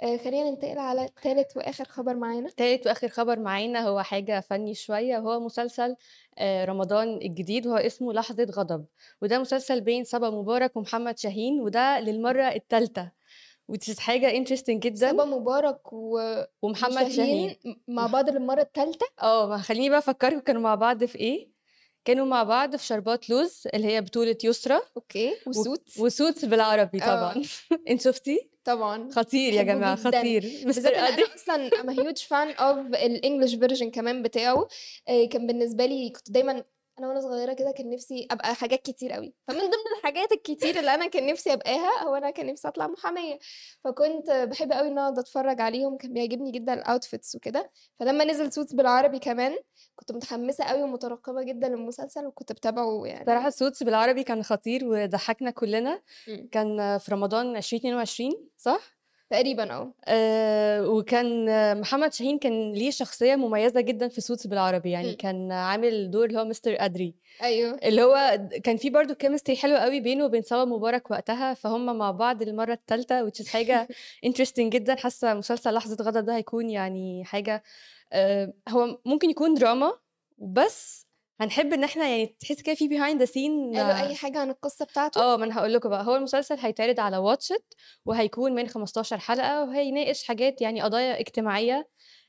آه 0.04 0.18
خلينا 0.18 0.50
ننتقل 0.50 0.78
على 0.78 1.10
ثالث 1.24 1.58
وآخر 1.58 1.86
خبر 1.86 2.16
معانا. 2.16 2.50
تالت 2.50 2.88
وآخر 2.88 3.08
خبر 3.08 3.40
معانا 3.40 3.88
هو 3.88 4.02
حاجة 4.02 4.40
فني 4.40 4.74
شوية 4.74 5.18
وهو 5.18 5.40
مسلسل 5.40 5.96
آه، 6.38 6.66
رمضان 6.66 7.18
الجديد 7.18 7.68
وهو 7.68 7.78
اسمه 7.78 8.14
لحظة 8.14 8.44
غضب. 8.44 8.86
وده 9.22 9.40
مسلسل 9.40 9.82
بين 9.82 10.04
صبا 10.04 10.30
مبارك 10.30 10.78
ومحمد 10.78 11.18
شاهين 11.18 11.62
وده 11.62 12.00
للمرة 12.00 12.44
الثالثه 12.82 13.12
ودي 13.68 13.96
حاجة 14.00 14.32
interesting 14.38 14.84
صبا 14.98 15.12
جدا 15.12 15.26
مبارك 15.26 15.94
و... 15.94 16.20
ومحمد 16.62 17.08
شاهين. 17.12 17.56
مع 17.88 18.08
بعض 18.08 18.30
للمرة 18.30 18.62
الثالثه 18.62 19.06
آه 19.22 19.48
ما 19.48 19.58
خليني 19.58 19.90
بقى 19.90 20.00
افكركم 20.00 20.40
كانوا 20.40 20.62
مع 20.62 20.76
بعض 20.76 21.04
في 21.06 21.18
إيه؟ 21.20 21.52
كانوا 22.06 22.26
مع 22.26 22.44
بعض 22.44 22.76
في 22.76 22.86
شربات 22.86 23.30
لوز 23.30 23.64
اللي 23.74 23.88
هي 23.88 24.02
بطولة 24.02 24.38
يسرا. 24.44 24.82
okay 24.98 25.32
و- 25.32 25.50
وسوتس 25.50 26.00
وسوتس 26.00 26.46
بالعربي 26.46 27.02
آه. 27.04 27.06
طبعا. 27.06 27.44
انت 27.90 28.02
شفتي 28.02 28.50
طبعا. 28.64 29.10
خطير 29.12 29.54
يا 29.54 29.64
جماعة 29.64 30.00
جدا. 30.00 30.20
خطير. 30.20 30.62
مستر 30.66 30.96
أنا 30.96 31.18
أصلا 31.36 31.70
a 31.70 31.96
huge 31.96 32.22
fan 32.22 32.58
of 32.60 33.02
ال 33.04 33.10
English 33.10 33.56
version 33.56 33.92
كمان 33.92 34.22
بتاعه. 34.24 34.68
آه، 35.08 35.26
كان 35.26 35.48
بالنسبة 35.48 35.86
لي 35.86 36.10
كنت 36.10 36.32
دايما 36.32 36.64
أنا 37.00 37.08
وأنا 37.08 37.22
صغيرة 37.22 37.54
كده 37.54 37.72
كان 37.72 37.90
نفسي 37.90 38.28
أبقى 38.32 38.56
حاجات 38.56 38.82
كتير 38.82 39.12
قوي 39.12 39.34
فمن 39.48 39.58
ضمن 39.60 39.98
الحاجات 39.98 40.32
الكتير 40.32 40.80
اللي 40.80 40.94
أنا 40.94 41.08
كان 41.08 41.26
نفسي 41.28 41.54
أبقاها 41.54 42.04
هو 42.04 42.16
أنا 42.16 42.30
كان 42.30 42.46
نفسي 42.46 42.68
أطلع 42.68 42.88
محامية. 42.88 43.40
فكنت 43.84 44.32
بحب 44.32 44.72
قوي 44.72 44.88
إن 44.88 44.92
أنا 44.92 45.02
أقعد 45.02 45.20
أتفرج 45.20 45.62
عليهم 45.62 45.98
كان 45.98 46.14
بيعجبني 46.14 46.52
جدا 46.52 46.74
ال 46.74 46.81
outfits 46.81 47.36
وكده. 47.36 47.72
فلما 48.00 48.26
نزل 48.26 48.52
سوتس 48.54 48.74
بالعربي 48.74 49.20
كمان 49.20 49.58
كنت 49.96 50.12
متحمسة 50.12 50.64
قوي 50.64 50.84
ومترقبة 50.84 51.44
جدا 51.44 51.70
للمسلسل 51.70 52.26
وكنت 52.26 52.52
بتابعه 52.52 53.06
يعني. 53.06 53.52
سوتس 53.52 53.84
بالعربي 53.84 54.24
كان 54.24 54.44
خطير 54.44 54.86
وضحكنا 54.86 55.52
كلنا. 55.52 56.02
مم. 56.28 56.50
كان 56.52 56.98
في 56.98 57.12
رمضان 57.12 57.56
2022 57.58 58.32
صح؟ 58.58 59.01
تقريبا 59.32 59.74
آه. 59.74 59.94
آه 60.06 60.88
وكان 60.90 61.50
آه، 61.50 61.74
محمد 61.74 62.14
شاهين 62.14 62.40
كان 62.40 62.74
ليه 62.74 62.92
شخصية 62.92 63.36
مميزة 63.36 63.82
جدا 63.82 64.08
في 64.08 64.22
سوتس 64.22 64.48
بالعربي 64.48 64.92
يعني 64.92 65.08
مم. 65.10 65.16
كان 65.16 65.52
عامل 65.52 66.12
دور 66.12 66.26
اللي 66.26 66.40
هو 66.40 66.46
مستر 66.46 66.76
أدري. 66.80 67.16
أيوه. 67.44 67.80
اللي 67.84 68.04
هو 68.04 68.40
كان 68.64 68.78
في 68.78 68.90
برضه 68.90 69.14
chemistry 69.14 69.56
حلوة 69.58 69.80
قوي 69.80 70.00
بينه 70.00 70.26
وبين 70.26 70.42
صبا 70.42 70.66
مبارك 70.66 71.12
وقتها 71.12 71.54
فهم 71.54 71.98
مع 71.98 72.12
بعض 72.12 72.42
الثالثة 72.42 73.30
which 73.30 73.44
is 73.44 73.48
حاجة 73.48 73.88
interesting 74.28 74.60
جدا. 74.60 74.96
حاسة 74.96 75.34
مسلسل 75.34 75.74
لحظة 75.74 76.04
غضب 76.04 76.26
ده 76.26 76.36
هيكون 76.36 76.70
يعني 76.70 77.26
حاجة 77.26 77.64
آه 78.14 78.54
هو 78.70 78.98
ممكن 79.06 79.30
يكون 79.30 79.54
دراما 79.54 79.94
بس 80.38 81.08
هنحب 81.42 81.74
إن 81.74 81.84
إحنا 81.84 82.08
يعني 82.08 82.36
تحس 82.40 82.62
كده 82.62 82.76
في 82.76 82.90
behind 82.90 83.20
the 83.22 83.30
scene 83.32 83.78
قالوا 83.78 84.08
أي 84.08 84.16
حاجة 84.16 84.40
عن 84.40 84.50
القصة 84.50 84.86
بتاعته؟ 84.86 85.22
آه 85.22 85.38
ما 85.38 85.46
أنا 85.46 85.58
هقول 85.58 85.74
لكم 85.74 85.90
بقى 85.90 86.06
هو 86.06 86.16
المسلسل 86.16 86.58
هيتعرض 86.60 87.00
على 87.00 87.18
Watch 87.18 87.50
It 87.50 87.64
وهيكون 88.06 88.56
من 88.56 88.68
15 88.68 89.18
حلقة 89.18 89.64
وهيناقش 89.64 90.24
حاجات 90.24 90.62
يعني 90.62 90.82
قضايا 90.82 91.20
اجتماعية 91.20 91.88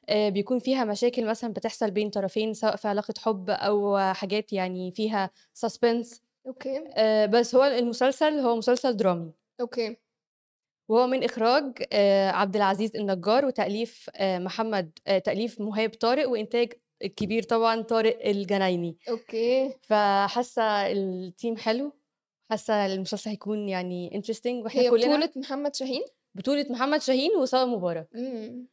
آه، 0.08 0.28
بيكون 0.28 0.58
فيها 0.58 0.84
مشاكل 0.84 1.26
مثلا 1.26 1.52
بتحصل 1.52 1.90
بين 1.90 2.10
طرفين 2.10 2.54
سواء 2.54 2.76
في 2.76 2.88
علاقة 2.88 3.14
حب 3.18 3.50
أو 3.50 3.98
حاجات 4.12 4.52
يعني 4.52 4.92
فيها 4.92 5.30
suspense 5.54 6.22
okay. 6.46 6.84
بس 7.26 7.54
هو 7.54 7.64
المسلسل 7.64 8.38
هو 8.38 8.56
مسلسل 8.56 8.96
درامي. 8.96 9.32
okay. 9.60 9.96
وهو 10.88 11.06
من 11.06 11.24
إخراج 11.24 11.82
آه، 11.92 12.30
عبد 12.30 12.56
العزيز 12.56 12.96
النجار 12.96 13.44
وتأليف 13.46 14.10
آه، 14.16 14.38
محمد 14.38 14.98
آه، 15.06 15.18
تأليف 15.18 15.60
مهاب 15.60 15.90
طارق 15.90 16.28
وإنتاج 16.28 16.72
الكبير 17.04 17.42
طبعا 17.42 17.82
طارق 17.82 18.18
الجنايني. 18.26 18.98
okay. 19.08 19.74
فحاسة 19.82 20.62
ال 20.92 21.05
team 21.05 21.56
حلو 21.56 21.92
حاسة 22.50 22.86
المسلسل 22.86 23.30
هيكون 23.30 23.68
يعني 23.68 24.14
interesting 24.14 24.64
وإحنا 24.64 24.82
هي 24.82 24.90
كلنا 24.90 25.06
بطولة 25.06 25.30
محمد 25.36 25.74
شاهين؟ 25.74 26.02
بطولة 26.34 26.66
محمد 26.70 27.00
شاهين 27.00 27.30
وصبا 27.36 27.64
مبارك. 27.64 28.08
امم 28.14 28.68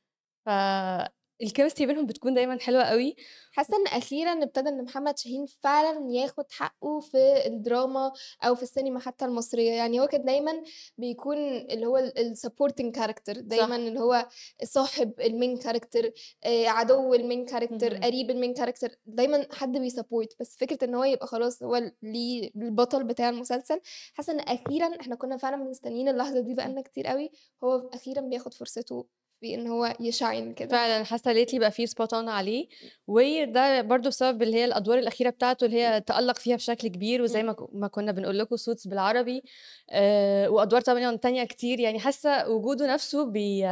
فال 1.39 1.48
chemistry 1.48 1.85
بينهم 1.87 2.05
بتكون 2.05 2.33
دايما 2.33 2.59
حلوة 2.59 2.83
قوي. 2.83 3.15
حاسة 3.51 3.77
إن 3.77 3.87
أخيرا 3.87 4.43
ابتدى 4.43 4.69
إن 4.69 4.83
محمد 4.83 5.17
شاهين 5.17 5.45
فعلا 5.45 6.11
ياخد 6.11 6.51
حقه 6.51 6.99
في 6.99 7.47
الدراما 7.47 8.11
أو 8.43 8.55
في 8.55 8.63
السينما 8.63 8.99
حتى 8.99 9.25
المصرية. 9.25 9.71
يعني 9.71 9.99
هو 9.99 10.07
كان 10.07 10.23
دايما 10.25 10.63
بيكون 10.97 11.37
اللي 11.37 11.85
هو 11.85 11.97
ال 11.97 12.06
supporting 12.06 12.95
character 12.95 13.39
دايما 13.39 13.67
صح. 13.67 13.73
اللي 13.73 13.99
هو 13.99 14.27
صاحب 14.63 15.13
ال 15.19 15.27
main 15.27 15.57
character 15.57 16.11
عدو 16.45 17.13
ال 17.13 17.20
main 17.20 17.45
character. 17.45 17.97
قريب 17.97 18.29
المين 18.29 18.53
كاركتر 18.53 18.95
دايما 19.05 19.47
حد 19.51 19.77
بي 19.77 19.90
support 19.90 20.35
بس 20.39 20.57
فكرة 20.57 20.85
إن 20.85 20.95
هو 20.95 21.03
يبقى 21.03 21.27
خلاص 21.27 21.63
هو 21.63 21.91
ليه 22.03 22.51
البطل 22.55 23.03
بتاع 23.03 23.29
المسلسل. 23.29 23.81
حاسة 24.13 24.33
إن 24.33 24.39
أخيرا 24.39 24.99
إحنا 25.01 25.15
كنا 25.15 25.37
فعلا 25.37 25.57
مستنيين 25.57 26.09
اللحظة 26.09 26.39
دي 26.39 26.53
بقالنا 26.53 26.81
كتير 26.81 27.07
قوي. 27.07 27.31
هو 27.63 27.89
أخيرا 27.93 28.21
بياخد 28.21 28.53
فرصته 28.53 29.05
في 29.41 29.55
إن 29.55 29.67
هو 29.67 29.95
ي 29.99 30.08
shine 30.08 30.53
كده. 30.53 30.69
فعلا 30.69 31.03
حاسة 31.03 31.31
lately 31.31 31.59
بقى 31.59 31.71
فيه 31.71 31.85
spot 31.85 32.13
on 32.13 32.29
عليه. 32.29 32.67
وده 33.07 33.81
برضو 33.81 34.09
بسبب 34.09 34.43
اللي 34.43 34.57
هي 34.57 34.65
الأدوار 34.65 34.97
الأخيرة 34.99 35.29
بتاعته 35.29 35.65
اللي 35.65 35.83
هي 35.83 36.01
تألق 36.01 36.37
فيها 36.39 36.55
بشكل 36.55 36.87
كبير 36.87 37.21
وزي. 37.21 37.43
ما 37.43 37.55
ما 37.73 37.87
كنا 37.87 38.11
بنقول 38.11 38.39
لكم 38.39 38.55
Suits 38.55 38.87
بالعربي 38.87 39.43
آه 39.89 40.49
وأدوار 40.49 40.81
طبعا 40.81 41.15
تانية 41.15 41.43
كتير. 41.43 41.79
يعني 41.79 41.99
حاسة 41.99 42.49
وجوده 42.49 42.93
نفسه 42.93 43.25
بي 43.25 43.67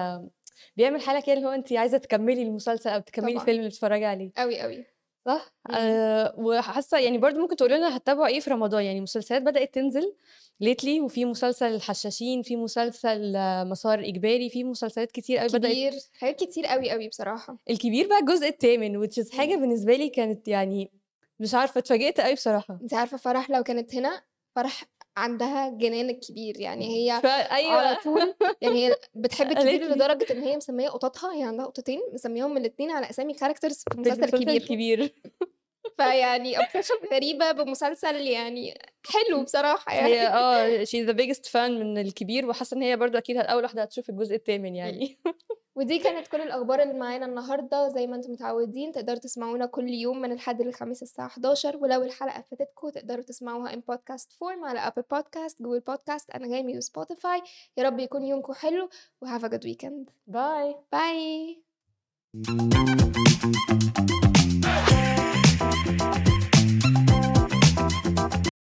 بيعمل 0.78 1.02
حالة 1.02 1.20
كده 1.20 1.34
اللي 1.34 1.46
هو 1.48 1.52
أنت 1.52 1.74
عايزة 1.74 1.98
تكملي 1.98 2.42
المسلسل 2.42 2.90
أو 2.90 3.00
تكملي 3.00 3.36
الفيلم 3.36 3.58
اللي 3.58 3.70
بتتفرجي 3.70 4.06
عليه. 4.06 4.32
قوي 4.38 4.60
قوي 4.62 4.86
صح. 5.28 5.54
أه 5.72 6.34
وحاسة 6.38 7.00
يعني 7.00 7.18
برضو 7.18 7.40
ممكن 7.40 7.56
تقولي 7.56 7.78
لنا 7.78 7.98
هتتابعوا 7.98 8.28
إيه 8.28 8.40
في 8.40 8.50
رمضان 8.50 8.84
يعني 8.84 9.02
مسلسلات 9.02 9.42
بدأت 9.42 9.74
تنزل 9.76 10.16
ليتلي 10.60 11.02
وفي 11.02 11.26
مسلسل 11.26 11.66
الحشاشين 11.66 12.42
في 12.42 12.56
مسلسل 12.56 13.36
آه، 13.36 13.64
مسار 13.64 14.00
إجباري 14.00 14.50
في 14.50 14.64
مسلسلات 14.64 15.12
كتير 15.12 15.38
قوي 15.38 15.48
بدأت 15.48 15.72
كبير 15.72 15.94
حاجات 16.20 16.44
كتير 16.44 16.66
قوي 16.66 16.92
قوي 16.92 17.08
بصراحة 17.08 17.58
الكبير 17.70 18.08
بقى 18.08 18.20
الجزء 18.20 18.48
الثامن 18.48 19.08
حاجة 19.38 19.56
مم. 19.56 19.62
بالنسبة 19.62 19.96
لي 19.96 20.10
كانت 20.10 20.48
يعني 20.48 20.92
مش 21.40 21.54
عارفة 21.54 21.80
اتفاجئت 21.80 22.22
قوي 22.22 22.34
بصراحة 22.34 22.80
انت 22.82 22.94
عارفة 22.94 23.18
فرح 23.18 23.50
لو 23.50 23.64
كانت 23.64 23.96
هنا 23.96 24.22
فرح 24.56 24.84
عندها 25.18 25.70
جنان 25.70 26.10
الكبير 26.10 26.60
يعني 26.60 26.88
هي 26.88 27.22
فأ 27.22 27.54
على 27.54 27.98
طول 28.04 28.34
يعني 28.62 28.88
هي 28.88 28.96
بتحب 29.16 29.52
الكبير 29.52 29.84
لدرجة 29.84 30.34
إن 30.34 30.42
هي 30.42 30.58
مسمية 30.58 30.90
قططها 30.90 31.34
هي 31.34 31.44
عندها 31.44 31.66
قطتين 31.66 32.02
مسميهم 32.14 32.58
الاتنين 32.58 32.92
على 32.92 33.10
أسامي 33.10 33.34
characters 33.34 33.84
في 33.94 34.00
مسلسل 34.00 34.44
كبير 34.44 34.62
الكبير. 34.62 35.14
فيعني 35.98 36.58
obsession 36.58 37.14
غريبة 37.14 37.52
بمسلسل 37.52 38.16
يعني 38.16 38.80
حلو 39.06 39.44
بصراحة 39.44 39.92
هي 39.92 40.16
يعني 40.16 40.28
آه 40.28 40.84
she's 40.84 41.08
the 41.10 41.14
biggest 41.14 41.52
fan 41.52 41.70
من 41.70 41.98
الكبير 41.98 42.46
وحاسة 42.46 42.78
إن 42.78 42.82
هي 42.82 42.98
برضو 42.98 43.18
أكيد 43.18 43.38
أول 43.38 43.64
واحدة 43.64 43.82
هتشوف 43.82 44.10
الجزء 44.10 44.36
الثامن. 44.36 44.76
يعني. 44.76 45.18
ودي 45.78 46.00
كانت 46.00 46.28
كل 46.28 46.42
الأخبار 46.42 46.84
اللي 46.84 46.94
معانا 46.94 47.26
النهاردة. 47.26 47.90
زي 47.90 48.08
ما 48.08 48.16
أنتم 48.16 48.32
متعودين 48.32 48.92
تقدروا 48.92 49.20
تسمعونا 49.20 49.66
كل 49.66 49.90
يوم 49.90 50.22
من 50.22 50.32
الحد 50.32 50.62
للخميس 50.62 51.04
الساعة 51.04 51.26
11 51.26 51.78
ولو 51.78 52.04
الحلقة 52.04 52.42
فاتتكم 52.42 52.90
تقدروا 52.90 53.24
تسمعوها 53.24 53.72
in 53.72 53.80
podcast 53.92 54.30
form 54.32 54.64
على 54.64 54.80
Apple 54.80 55.04
Podcast 55.12 55.62
Google 55.62 55.80
Podcast 55.80 56.30
أنغامي 56.30 56.78
و 56.78 56.86
Spotify 56.86 57.42
يا 57.78 57.84
رب 57.84 58.00
يكون 58.00 58.24
يومكم 58.26 58.54
حلو 58.54 58.90
و 59.22 59.26
have 59.26 59.42
a 59.42 59.50
good 59.50 59.64
weekend. 59.68 60.12
باي 60.28 60.76
باي 60.92 61.64